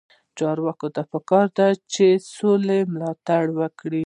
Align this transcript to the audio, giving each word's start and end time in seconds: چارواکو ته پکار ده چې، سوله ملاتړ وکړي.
چارواکو 0.37 0.87
ته 0.95 1.01
پکار 1.11 1.45
ده 1.57 1.67
چې، 1.93 2.05
سوله 2.35 2.77
ملاتړ 2.93 3.43
وکړي. 3.59 3.99